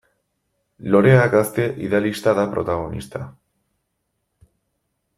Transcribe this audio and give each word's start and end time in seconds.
Lorea 0.93 1.27
gazte 1.35 1.67
idealista 1.87 2.33
da 2.39 2.47
protagonista. 2.57 3.23